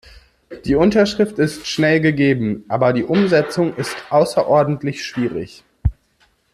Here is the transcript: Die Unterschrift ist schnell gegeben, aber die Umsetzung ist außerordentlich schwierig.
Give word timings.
Die 0.65 0.73
Unterschrift 0.73 1.37
ist 1.37 1.67
schnell 1.67 1.99
gegeben, 1.99 2.65
aber 2.67 2.91
die 2.91 3.03
Umsetzung 3.03 3.75
ist 3.75 3.95
außerordentlich 4.09 5.05
schwierig. 5.05 5.63